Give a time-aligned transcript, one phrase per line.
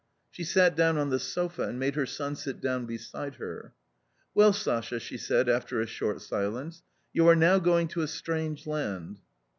[0.31, 3.75] She sat down on the sofa and made her son sit down beside her."
[4.33, 6.81] Well, Sasha," she said after a short silence,"
[7.13, 9.19] you are now going to a strange land."